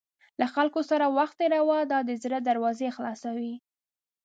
له 0.39 0.45
خلکو 0.55 0.79
سره 0.89 1.05
وخت 1.17 1.35
تېروه، 1.41 1.77
دا 1.91 1.99
د 2.09 2.11
زړه 2.23 2.39
دروازې 2.47 2.87
خلاصوي. 2.95 3.53